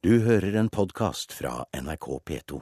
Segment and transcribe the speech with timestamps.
[0.00, 2.58] Du hører en podkast fra NRK P2.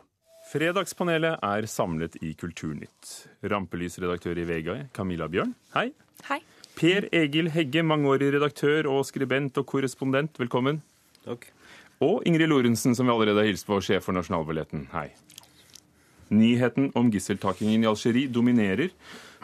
[0.50, 3.12] Fredagspanelet er samlet i Kulturnytt.
[3.46, 5.92] Rampelysredaktør i Vegai, Camilla Bjørn, hei.
[6.26, 6.40] Hei.
[6.74, 10.80] Per Egil Hegge, mangeårig redaktør og skribent og korrespondent, velkommen.
[11.28, 11.46] Takk.
[12.02, 15.12] Og Ingrid Lorentzen, som vi allerede har hilst på, sjef for Nasjonalballetten, hei.
[16.34, 18.90] Nyheten om gisseltakingen i Algerie dominerer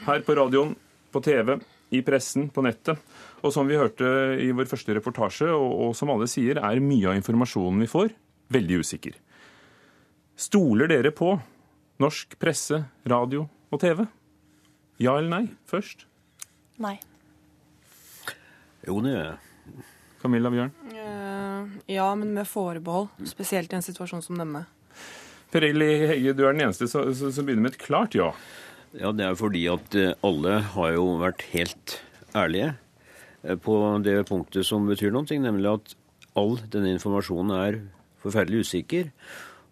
[0.08, 0.74] her på radioen,
[1.14, 1.60] på TV,
[1.94, 3.00] i pressen, på nettet.
[3.44, 4.06] Og som vi hørte
[4.40, 8.14] i vår første reportasje, og, og som alle sier, er mye av informasjonen vi får,
[8.54, 9.16] veldig usikker.
[10.34, 11.30] Stoler dere på
[12.02, 14.04] norsk presse, radio og TV?
[15.02, 16.06] Ja eller nei først?
[16.82, 16.96] Nei.
[18.84, 19.84] Jo, det gjør jeg.
[20.22, 20.72] Camilla Bjørn?
[20.94, 23.10] Eh, ja, men med forbehold.
[23.28, 24.64] Spesielt i en situasjon som denne.
[25.52, 28.32] Per Egil Hegge, du er den eneste som, som begynner med et klart ja.
[28.94, 31.96] Ja, det er fordi at eh, alle har jo vært helt
[32.38, 32.74] ærlige
[33.42, 35.96] eh, på det punktet som betyr noe, nemlig at
[36.38, 37.80] all denne informasjonen er
[38.22, 39.10] forferdelig usikker.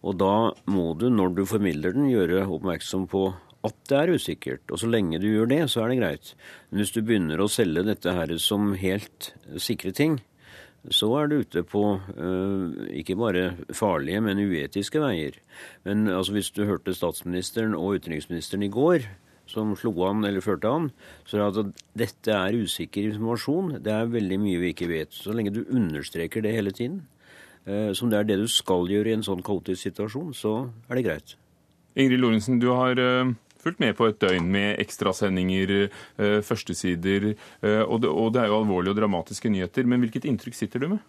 [0.02, 3.28] Og da må du, når du formidler den, gjøre oppmerksom på
[3.62, 4.64] at det er usikkert.
[4.74, 6.32] Og så lenge du gjør det, så er det greit.
[6.70, 9.30] Men hvis du begynner å selge dette her som helt
[9.62, 10.18] sikre ting,
[10.90, 13.44] så er du ute på uh, ikke bare
[13.74, 15.36] farlige, men uetiske veier.
[15.86, 19.06] Men altså, hvis du hørte statsministeren og utenriksministeren i går,
[19.46, 20.90] som slo an eller førte an,
[21.28, 23.76] så er det at dette er usikker informasjon.
[23.84, 25.14] Det er veldig mye vi ikke vet.
[25.14, 27.04] Så lenge du understreker det hele tiden,
[27.68, 30.56] uh, som det er det du skal gjøre i en sånn kaotisk situasjon, så
[30.88, 31.36] er det greit.
[31.94, 35.74] Ingrid Lorentzen, du har uh fulgt med på et døgn med ekstrasendinger,
[36.18, 37.32] eh, førstesider,
[37.62, 39.88] eh, og det, det er jo alvorlige og dramatiske nyheter.
[39.88, 41.02] Men hvilket inntrykk sitter du med?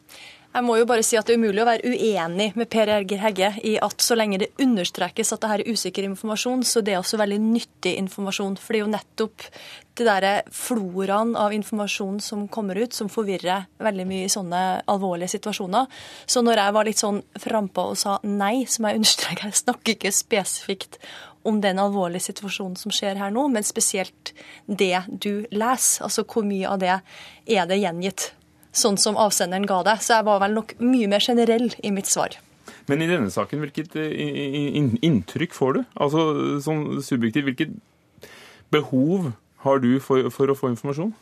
[0.53, 3.21] Jeg må jo bare si at Det er umulig å være uenig med Per Erger
[3.23, 6.99] Hegge i at så lenge det understrekes at dette er usikker informasjon, så det er
[6.99, 8.59] også veldig nyttig informasjon.
[8.61, 9.47] For det er jo nettopp
[9.97, 14.61] det der floraen av informasjon som kommer ut, som forvirrer veldig mye i sånne
[14.93, 15.89] alvorlige situasjoner.
[16.29, 19.97] Så når jeg var litt sånn frampå og sa nei, som jeg understreker, jeg snakker
[19.97, 21.01] ikke spesifikt
[21.43, 24.33] om den alvorlige situasjonen som skjer her nå, men spesielt
[24.65, 26.05] det du leser.
[26.07, 28.31] Altså hvor mye av det er det gjengitt,
[28.71, 29.99] sånn som avsenderen ga det.
[30.03, 32.39] Så jeg var vel nok mye mer generell i mitt svar.
[32.87, 33.95] Men i denne saken, hvilket
[35.03, 35.81] inntrykk får du?
[35.95, 36.27] Altså
[36.63, 38.29] sånn subjektivt, hvilket
[38.73, 41.13] behov har du for, for å få informasjon?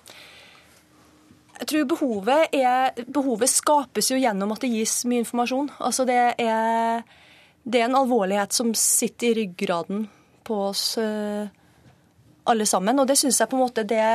[1.61, 5.69] Jeg tror behovet, er, behovet skapes jo gjennom at det gis mye informasjon.
[5.77, 7.03] Altså det er
[7.63, 10.07] det er en alvorlighet som sitter i ryggraden
[10.43, 11.47] på oss uh,
[12.49, 12.99] alle sammen.
[12.99, 14.05] Og det syns jeg på en måte det,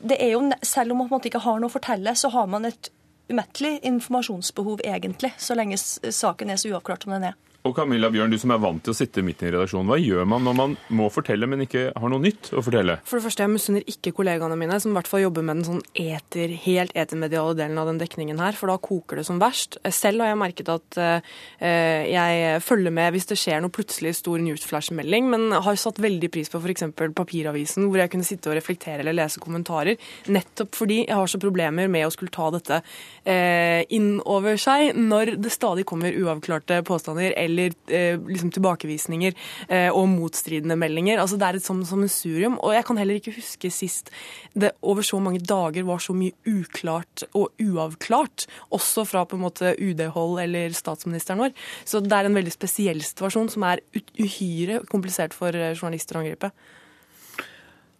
[0.00, 2.30] det, er jo Selv om man på en måte ikke har noe å fortelle, så
[2.34, 2.90] har man et
[3.28, 7.36] umettelig informasjonsbehov, egentlig, så lenge saken er så uavklart som den er.
[7.68, 10.24] Og Camilla Bjørn, du som er vant til å sitte midt i redaksjonen, hva gjør
[10.30, 12.96] man når man må fortelle, men ikke har noe nytt å fortelle?
[13.04, 15.66] For det første, jeg misunner ikke kollegaene mine, som i hvert fall jobber med den
[15.66, 19.76] sånn eter, helt etermediale delen av den dekningen her, for da koker det som verst.
[19.92, 24.40] Selv har jeg merket at uh, jeg følger med hvis det skjer noe plutselig stor
[24.46, 26.88] newsflash-melding, men har satt veldig pris på f.eks.
[26.96, 30.00] papiravisen, hvor jeg kunne sitte og reflektere eller lese kommentarer,
[30.32, 34.96] nettopp fordi jeg har så problemer med å skulle ta dette uh, inn over seg
[34.96, 39.34] når det stadig kommer uavklarte påstander eller eh, liksom tilbakevisninger
[39.68, 41.20] eh, og motstridende meldinger.
[41.22, 42.58] Altså Det er et sånn sammensurium.
[42.62, 44.12] Og jeg kan heller ikke huske sist
[44.58, 49.46] det over så mange dager var så mye uklart og uavklart, også fra på en
[49.46, 51.54] måte UD-hold eller statsministeren vår.
[51.88, 53.84] Så det er en veldig spesiell situasjon som er
[54.18, 56.52] uhyre komplisert for eh, journalister å angripe.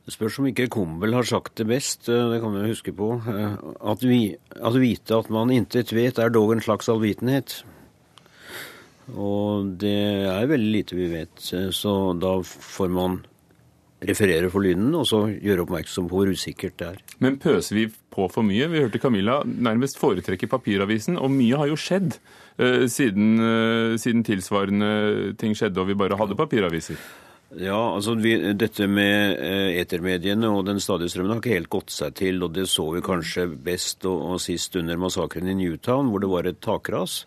[0.09, 3.11] Det spørs om ikke Kumbel har sagt det best, det kan vi huske på.
[3.29, 7.59] At, vi, at vite at man intet vet, er dog en slags allvitenhet.
[9.17, 9.99] Og det
[10.29, 13.21] er veldig lite vi vet, så da får man
[13.99, 16.99] referere for lyden og så gjøre oppmerksom på hvor usikkert det er.
[17.25, 18.69] Men pøser vi på for mye?
[18.71, 22.15] Vi hørte Camilla nærmest foretrekke papiravisen, og mye har jo skjedd
[22.61, 27.01] uh, siden, uh, siden tilsvarende ting skjedde og vi bare hadde papiraviser.
[27.57, 31.95] Ja, altså vi, Dette med eh, etermediene og den stadige strømmen har ikke helt gått
[31.95, 32.43] seg til.
[32.45, 36.29] og Det så vi kanskje best og, og sist under massakren i Newtown, hvor det
[36.29, 37.23] var et takras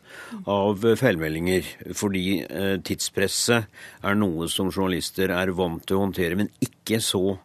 [0.45, 1.65] av feilmeldinger.
[1.97, 3.65] Fordi eh, tidspresset
[4.05, 7.39] er noe som journalister er vant til å håndtere, men ikke så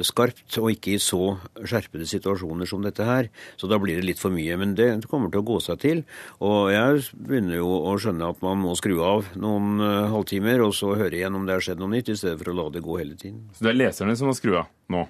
[0.00, 3.28] skarpt, og ikke i så skjerpede situasjoner som dette her.
[3.60, 4.56] Så da blir det litt for mye.
[4.60, 6.02] Men det kommer til å gå seg til.
[6.40, 10.72] Og jeg begynner jo å skjønne at man må skru av noen uh, halvtimer, og
[10.78, 12.84] så høre igjen om det har skjedd noe nytt, i stedet for å la det
[12.84, 13.44] gå hele tiden.
[13.56, 15.04] Så det er leserne som må skru av nå?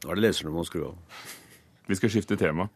[0.00, 1.26] Da er det leserne som må skru av.
[1.90, 2.70] Vi skal skifte tema.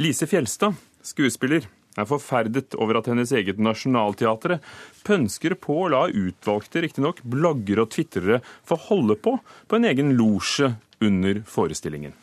[0.00, 1.66] Lise Fjelstad, skuespiller
[1.98, 4.62] er forferdet over at hennes eget Nationaltheatret
[5.06, 10.14] pønsker på å la utvalgte, riktignok, bloggere og tvitrere få holde på på en egen
[10.18, 10.72] losje
[11.02, 12.14] under forestillingen.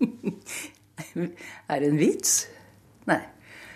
[1.72, 2.34] er det en vits?
[3.10, 3.20] Nei.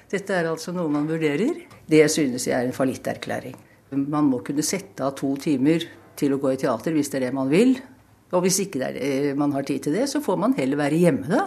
[0.08, 1.66] Dette er altså noe man vurderer.
[1.88, 3.56] Det synes jeg er en fallitterklæring.
[4.08, 5.84] Man må kunne sette av to timer
[6.18, 7.76] til å gå i teater hvis det er det man vil.
[8.32, 11.00] Og hvis ikke er, eh, man har tid til det, så får man heller være
[11.00, 11.46] hjemme da.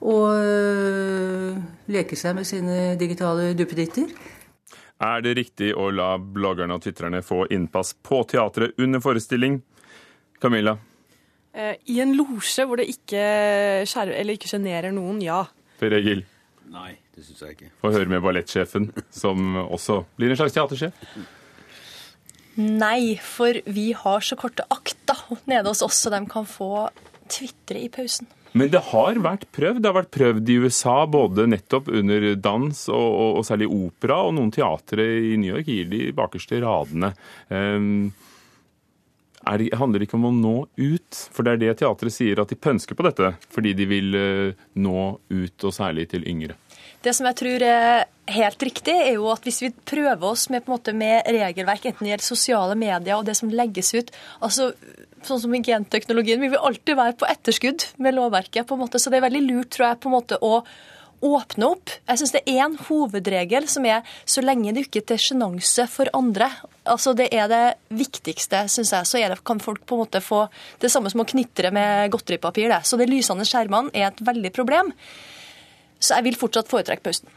[0.00, 1.56] Og øh,
[1.92, 4.08] leke seg med sine digitale duppeditter.
[5.00, 9.60] Er det riktig å la bloggerne og tvitrerne få innpass på teatret under forestilling?
[10.40, 10.76] Camilla?
[11.52, 13.22] Eh, I en losje hvor det ikke,
[13.88, 15.42] skjer, eller ikke sjenerer noen, ja.
[15.80, 16.24] Per Egil?
[16.70, 17.70] Nei, det syns jeg ikke.
[17.82, 21.06] Få høre med ballettsjefen, som også blir en slags teatersjef.
[22.60, 25.16] Nei, for vi har så korte akta
[25.50, 26.88] nede hos oss, så de kan få
[27.30, 28.28] tvitre i pausen.
[28.52, 29.82] Men det har vært prøvd.
[29.82, 34.22] Det har vært prøvd i USA, både nettopp under dans og, og, og særlig opera,
[34.26, 37.12] og noen teatre i New York gir de bakerste radene.
[37.48, 38.10] Um,
[39.48, 41.20] er handler det ikke om å nå ut?
[41.32, 44.66] For det er det teatret sier, at de pønsker på dette fordi de vil uh,
[44.82, 46.58] nå ut, og særlig til yngre.
[47.00, 50.66] Det som jeg tror er helt riktig, er jo at hvis vi prøver oss med,
[50.70, 54.72] måte, med regelverk, enten det gjelder sosiale medier og det som legges ut altså
[55.20, 58.66] Sånn som genteknologien, vi alltid være på etterskudd med lovverket.
[58.66, 60.64] på en måte, Så det er veldig lurt, tror jeg, på en måte å
[61.20, 61.92] åpne opp.
[62.08, 65.86] Jeg syns det er én hovedregel som er så lenge det ikke er til sjenanse
[65.92, 66.48] for andre.
[66.88, 69.06] Altså Det er det viktigste, syns jeg.
[69.06, 70.46] Så det, kan folk på en måte få
[70.80, 72.72] det samme som å knitre med godteripapir.
[72.72, 72.80] Det.
[72.88, 74.94] Så de lysende skjermene er et veldig problem.
[76.00, 77.28] Så jeg vil fortsatt foretrekke pausen.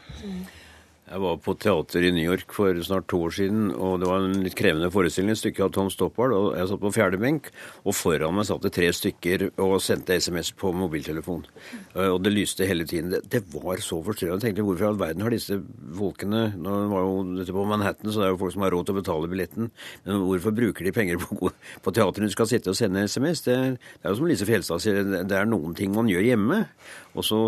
[1.04, 4.22] Jeg var på teater i New York for snart to år siden, og det var
[4.24, 5.34] en litt krevende forestilling.
[5.34, 7.50] Et stykke av Tom Stoppard, og jeg satt på fjerde benk,
[7.84, 11.44] og foran meg satt det tre stykker og sendte SMS på mobiltelefon.
[11.92, 13.12] Eh, og det lyste hele tiden.
[13.12, 14.40] Det, det var så forstyrrende.
[14.40, 15.60] Jeg tenkte hvorfor i all verden har disse
[15.94, 18.88] folkene Nå var jo dette på Manhattan, så det er jo folk som har råd
[18.88, 19.70] til å betale billetten.
[20.08, 21.52] Men hvorfor bruker de penger på,
[21.84, 23.44] på teater når de skal sitte og sende SMS?
[23.44, 26.64] Det, det er jo som Lise Fjelstad sier, det er noen ting man gjør hjemme.
[27.12, 27.44] Og så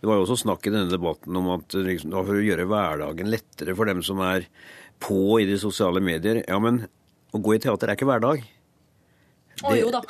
[0.00, 3.32] det var jo også snakk i denne debatten om at liksom, for å gjøre hverdagen
[3.32, 4.48] lettere for dem som er
[5.02, 6.86] på i de sosiale medier Ja, men
[7.34, 8.44] å gå i teater er ikke hverdag.
[9.64, 10.02] Å jo da.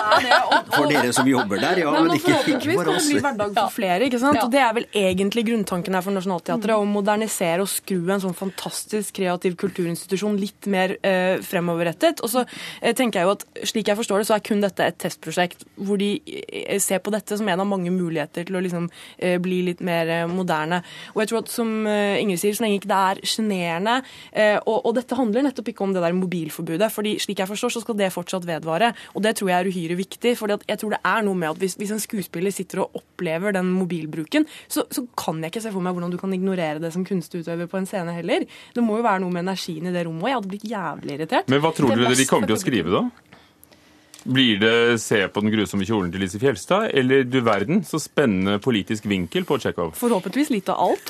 [0.74, 3.06] for dere som jobber der, ja, Men, men ikke, ikke for kan oss.
[3.06, 4.38] det bli hverdag for flere, ikke sant?
[4.40, 4.46] Ja.
[4.46, 8.34] Og Det er vel egentlig grunntanken her for Nationaltheatret, å modernisere og skru en sånn
[8.36, 12.24] fantastisk kreativ kulturinstitusjon litt mer eh, fremoverrettet.
[12.26, 12.42] Og så
[12.80, 15.64] eh, tenker jeg jo at slik jeg forstår det, så er kun dette et testprosjekt
[15.78, 19.38] hvor de eh, ser på dette som en av mange muligheter til å liksom eh,
[19.42, 20.82] bli litt mer eh, moderne.
[21.14, 23.96] Og jeg tror at som eh, Ingrid sier, så lenge ikke det er sjenerende
[24.40, 27.82] og, og dette handler nettopp ikke om det der mobilforbudet, fordi slik jeg forstår, så
[27.82, 28.79] skal det fortsatt vedvare.
[29.14, 30.34] Og det tror jeg er uhyre viktig.
[30.38, 33.56] For jeg tror det er noe med at hvis, hvis en skuespiller sitter og opplever
[33.56, 36.92] den mobilbruken, så, så kan jeg ikke se for meg hvordan du kan ignorere det
[36.94, 38.46] som kunstutøver på en scene heller.
[38.74, 40.24] Det må jo være noe med energien i det rommet.
[40.24, 41.50] og Jeg hadde blitt jævlig irritert.
[41.52, 43.30] Men hva tror Det er dere de kommer til å skrive, da?
[44.24, 48.58] Blir det 'Se på den grusomme kjolen' til Lise Fjelstad, eller 'Du verden, så spennende
[48.60, 49.94] politisk vinkel' på Tsjekhov?
[49.96, 51.06] Forhåpentligvis litt av alt.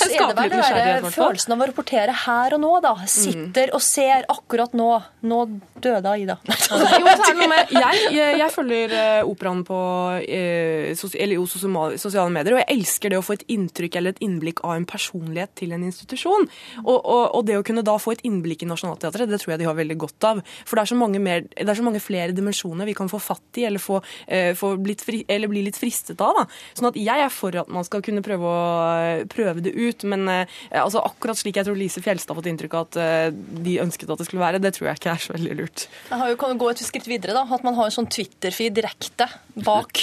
[0.00, 0.50] Så er det
[1.04, 2.94] vel følelsen av å rapportere her og nå, da.
[3.06, 5.02] Sitter og ser akkurat nå.
[5.22, 6.38] Nå døde Aida.
[6.94, 9.78] Jo, så er det noe med, jeg, jeg, jeg følger eh, operaen på
[10.22, 14.22] eh, sos, eller, sosiale, medier, og jeg elsker det å få et inntrykk eller et
[14.24, 16.48] innblikk av en personlighet til en institusjon.
[16.84, 19.62] Og, og, og det å kunne da få et innblikk i Nationaltheatret, det tror jeg
[19.62, 20.42] de har veldig godt av.
[20.64, 23.60] For det er så mange, mer, er så mange flere dimensjoner vi kan få fatt
[23.60, 26.40] i, eller, få, eh, få fri, eller bli litt fristet av.
[26.40, 26.46] Da.
[26.78, 30.26] Sånn at jeg er for at man skal kunne prøve, å, prøve det ut, men
[30.30, 33.28] eh, altså, akkurat slik jeg tror Lise Fjelstad har fått inntrykk av at eh,
[33.64, 35.73] de ønsket at det skulle være, det tror jeg ikke er så veldig lurt.
[36.10, 37.42] Jeg har jo, kan gå et skritt videre, da.
[37.56, 39.26] At man har en sånn Twitter-feed direkte
[39.64, 40.00] bak.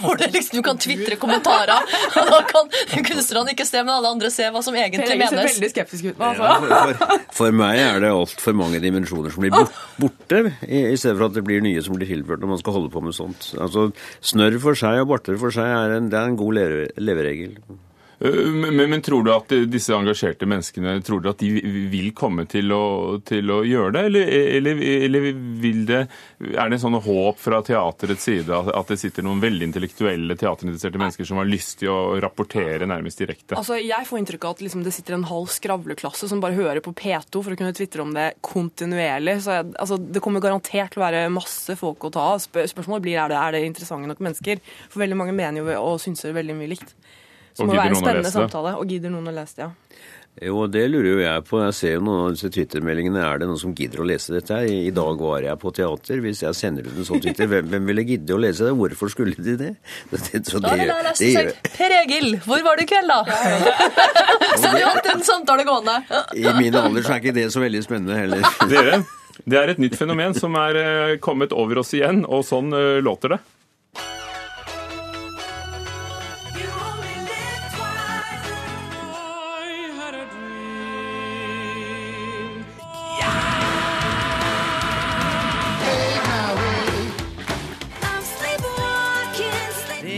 [0.00, 1.84] Hvor det liksom, du kan tvitre kommentarer.
[2.20, 2.70] Og da kan
[3.06, 5.34] kunstnerne ikke se, men alle andre se hva som egentlig menes.
[5.34, 6.16] Ser veldig skeptisk ut.
[6.20, 6.46] Ja, Altså.
[6.62, 9.54] for, for, for meg er det altfor mange dimensjoner som blir
[10.00, 12.78] borte, i, i stedet for at det blir nye som blir tilført når man skal
[12.78, 13.50] holde på med sånt.
[13.60, 13.88] Altså,
[14.24, 17.56] Snørr for seg og barter for seg er en, det er en god leve, leveregel.
[18.20, 21.50] Øh, Men, men tror du at disse engasjerte menneskene tror du at de
[21.90, 25.28] vil komme til å, til å gjøre det, eller, eller, eller
[25.62, 26.00] vil det,
[26.50, 31.00] er det en sånn håp fra teaterets side at, det sitter noen veldig intellektuelle teaterinteresserte
[31.00, 33.56] mennesker som har lyst til å rapportere nærmest direkte?
[33.58, 36.82] Altså, jeg får inntrykk av at liksom, det sitter en halv skravleklasse som bare hører
[36.84, 39.38] på P2 for å kunne tvitre om det kontinuerlig.
[39.44, 42.42] Så jeg, altså, det kommer garantert til å være masse folk å ta av.
[42.44, 44.60] Spør spørsmålet blir er det, er det interessante nok mennesker.
[44.90, 46.94] For veldig mange mener jo og synser veldig mye likt.
[47.56, 48.76] Det må være en spennende samtale.
[48.80, 49.72] Og gidder noen å lese det, ja.
[50.40, 51.58] Jo, det lurer jo jeg på.
[51.66, 53.20] Jeg ser jo noen av disse Twitter-meldingene.
[53.26, 54.60] Er det noen som gidder å lese dette?
[54.70, 56.22] I, I dag var jeg på teater.
[56.24, 58.72] Hvis jeg sender ut en sånn Twitter, hvem, hvem ville gidde å lese det?
[58.78, 59.70] Hvorfor skulle de det?
[60.14, 63.10] det, så Da det, jeg det det sagt Per Egil, hvor var du i kveld,
[63.10, 63.20] da?
[64.60, 65.98] Så har vi hatt en samtale gående.
[66.38, 68.44] I min alder så er ikke det så veldig spennende heller.
[68.70, 68.98] Dere,
[69.44, 72.98] det er et nytt fenomen som er eh, kommet over oss igjen, og sånn eh,
[73.04, 73.40] låter det.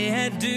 [0.09, 0.53] er du.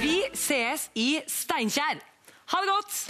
[0.00, 2.00] Vi ses i Steinkjer.
[2.50, 3.00] Ha det godt!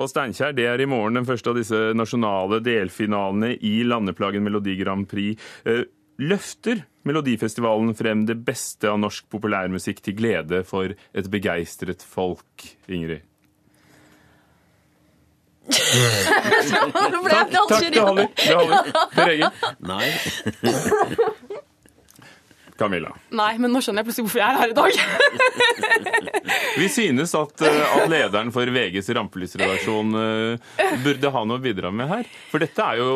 [0.00, 4.78] Og Steinkjer det er i morgen den første av disse nasjonale delfinalene i landeplagen Melodi
[4.80, 5.36] Grand Prix.
[5.68, 5.84] Eh,
[6.20, 13.29] løfter Melodifestivalen frem det beste av norsk populærmusikk til glede for et begeistret folk, Ingrid?
[15.68, 18.26] Nå ble jeg Takk, det holder.
[18.36, 18.82] Det holder.
[19.14, 19.50] Per Egil?
[19.90, 20.08] Nei.
[22.80, 23.12] Camilla.
[23.36, 24.92] Nei, men nå skjønner jeg plutselig hvorfor jeg er her i dag.
[26.80, 31.90] Vi synes at, eh, at lederen for VGs rampelysredaksjon eh, burde ha noe å bidra
[31.92, 32.30] med her.
[32.50, 33.10] For dette er jo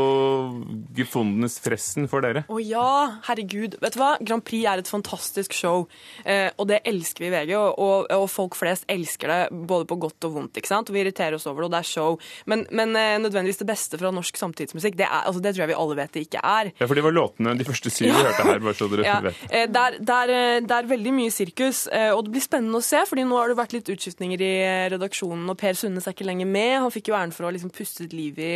[0.97, 2.45] gefundenes fressen for dere.
[2.51, 2.91] Å ja,
[3.29, 3.79] herregud.
[3.83, 4.15] Vet du hva?
[4.21, 5.87] Grand Prix er et fantastisk show,
[6.25, 7.55] eh, og det elsker vi i VG.
[7.57, 10.61] Og, og, folk flest elsker det, både på godt og vondt.
[10.61, 10.91] ikke sant?
[10.91, 12.19] Og Vi irriterer oss over det, og det er show.
[12.51, 15.81] Men, men nødvendigvis det beste fra norsk samtidsmusikk, det, er, altså, det tror jeg vi
[15.85, 16.73] alle vet det ikke er.
[16.81, 19.19] Ja, for det var låtene, de første syv vi hørte her, bare så dere Ja,
[19.25, 19.43] vet.
[19.55, 22.45] Eh, det, er, det, er, eh, det er veldig mye sirkus, eh, og det blir
[22.45, 23.01] spennende å se.
[23.09, 24.53] fordi nå har det vært litt utskiftninger i
[24.95, 26.73] redaksjonen, og Per Sundnes er ikke lenger med.
[26.85, 28.53] Han fikk jo æren for å liksom puste et liv i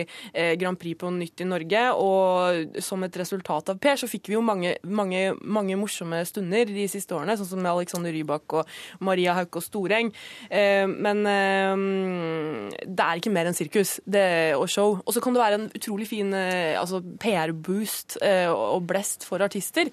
[0.58, 1.84] Grand Prix på nytt i Norge.
[1.98, 6.68] Og som et resultat av Per så fikk vi jo mange, mange, mange morsomme stunder
[6.68, 8.74] de siste årene, sånn som med Alexander Rybak og
[9.04, 10.10] Maria Haukås Storeng.
[10.50, 14.98] Eh, men det er ikke mer enn sirkus det, og show.
[15.04, 18.18] Og så kan det være en utrolig fin altså PR-boost
[18.50, 19.90] og blest for artister,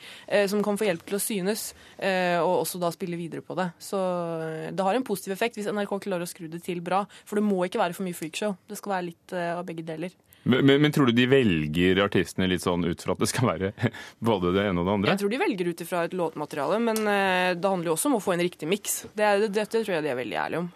[0.50, 3.70] som kan få hjelp til å synes, eh, og også da spille videre på det.
[3.82, 4.00] Så
[4.46, 7.04] eh, det har en positiv effekt hvis NRK klarer å skru det til bra.
[7.28, 8.56] For det må ikke være for mye freakshow.
[8.70, 10.16] Det skal være litt eh, av begge deler.
[10.46, 13.50] Men, men, men tror du de velger artistene litt sånn ut fra at det skal
[13.50, 13.74] være
[14.30, 15.16] både det ene og det andre?
[15.16, 18.24] Jeg tror de velger ut ifra et låtmateriale, men det handler jo også om å
[18.24, 19.04] få en riktig miks.
[19.18, 20.74] Det, det, det tror jeg de er veldig ærlige om.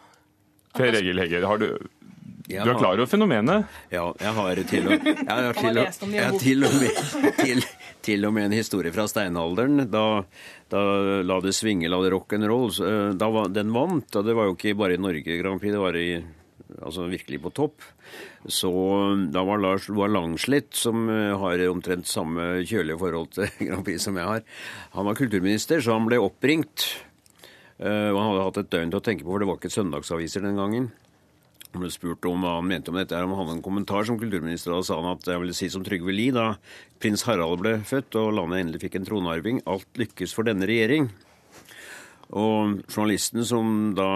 [0.75, 1.69] Per Egil Hegge, har du,
[2.49, 3.67] Jeg du er klar over fenomenet?
[3.93, 7.61] Ja, jeg har til og, jeg har til og, jeg har til og, med, til,
[8.07, 9.83] til og med en historie fra steinalderen.
[9.93, 10.03] Da,
[10.73, 10.81] da
[11.29, 12.71] La det svinge, la det rock'n'roll.
[12.87, 15.75] eh, Da var, den vant, og det var jo ikke bare i Norge Grand Prix,
[15.75, 16.07] det var i,
[16.81, 17.85] altså virkelig på topp.
[18.49, 18.71] Så
[19.29, 24.07] da var Lars var Langslitt, som eh, har omtrent samme kjølige forhold til Grand Prix
[24.09, 24.41] som jeg har,
[24.95, 26.87] han var kulturminister, så han ble oppringt.
[27.77, 29.71] Eh, og han hadde hatt et døgn til å tenke på, for det var ikke
[29.77, 30.89] søndagsaviser den gangen.
[31.69, 34.17] Han ble spurt om hva han mente om dette, om han hadde en kommentar som
[34.17, 34.73] kulturminister.
[34.73, 36.55] Da sa han at jeg ville si som Trygve Lie da
[37.01, 39.61] prins Harald ble født og landet endelig fikk en tronarving.
[39.69, 41.11] Alt lykkes for denne regjering.
[42.29, 44.09] Og journalisten som da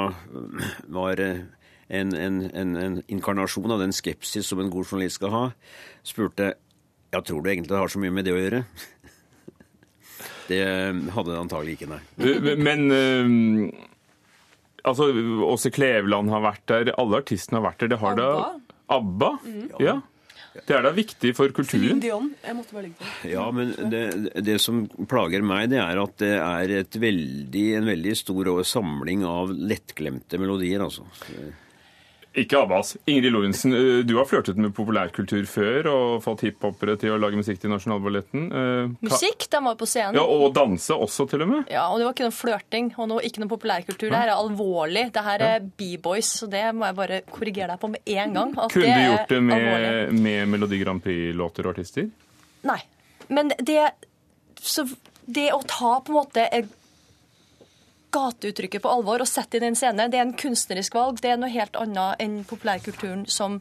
[0.98, 1.46] var eh,
[1.94, 5.46] en, en, en, en inkarnasjon av den skepsis som en god journalist skal ha,
[6.06, 6.56] spurte
[7.14, 8.66] ja, tror du egentlig det har så mye med det å gjøre?
[10.44, 10.60] Det
[11.16, 12.02] hadde det antagelig ikke, nei.
[12.60, 13.93] Men eh,
[14.84, 15.10] altså,
[15.50, 17.94] Åse Kleveland har vært der, alle artistene har vært der.
[17.94, 18.32] Det har da
[18.94, 19.32] ABBA?
[19.84, 20.00] Ja.
[20.54, 21.98] Det er da viktig for kulturen?
[22.04, 23.32] Dion, jeg måtte bare legge til.
[23.32, 24.04] Ja, men det,
[24.46, 29.26] det som plager meg, det er at det er et veldig, en veldig stor samling
[29.26, 31.08] av lettglemte melodier, altså.
[32.34, 32.96] Ikke Abbas.
[33.06, 37.38] Ingrid Lorentzen, eh, du har flørtet med populærkultur før og fått hiphopere til å lage
[37.38, 38.48] musikk til Nasjonalballetten.
[38.50, 40.18] Eh, Musikk, de var på scenen.
[40.18, 41.70] Ja, Og danse også, til og med.
[41.70, 44.10] Ja, og det var ikke noe flørting og noe, ikke noe populærkultur.
[44.10, 45.06] Det her er alvorlig.
[45.14, 48.56] Det her er B-boys, så det må jeg bare korrigere deg på med en gang.
[48.58, 49.92] Kunne det du gjort det alvorlig.
[49.94, 52.10] med, med Melodi Grand Prix-låter og artister?
[52.66, 52.80] Nei.
[53.30, 53.92] Men det,
[54.60, 54.88] så
[55.26, 56.50] det å ta på en måte
[58.14, 61.22] gateuttrykket på alvor og sette inn en scene, det er en kunstnerisk valg.
[61.24, 63.60] Det er noe helt annet enn populærkulturen som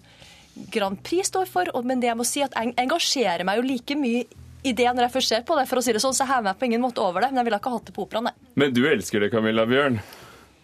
[0.72, 1.72] Grand Prix står for.
[1.86, 4.26] Men det jeg må si at jeg engasjerer meg jo like mye
[4.62, 5.66] i det når jeg først ser på det.
[5.70, 7.32] For å si det sånn, så hever jeg meg på ingen måte over det.
[7.32, 8.52] Men jeg ville ikke hatt det på operaen, nei.
[8.60, 9.98] Men du elsker det, Camilla Bjørn.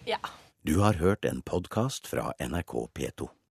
[0.08, 0.20] Ja.
[0.66, 3.32] Du har hørt en podkast fra NRK P2.